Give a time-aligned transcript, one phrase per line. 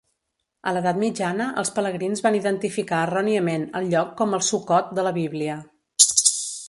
[0.69, 5.13] A l'edat mitjana, els pelegrins van identificar erròniament el lloc com el Sukkot de la
[5.19, 5.61] Bíblia.